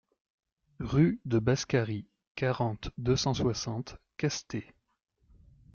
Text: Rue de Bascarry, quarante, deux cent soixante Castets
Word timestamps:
Rue 0.79 1.21
de 1.25 1.37
Bascarry, 1.37 2.07
quarante, 2.35 2.89
deux 2.97 3.15
cent 3.15 3.35
soixante 3.35 3.97
Castets 4.17 4.65